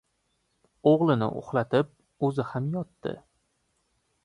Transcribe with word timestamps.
O‘g‘lini 0.91 1.27
uxlatib 1.41 1.93
o‘zi 2.29 2.49
ham 2.55 2.73
yotdi. 2.79 3.17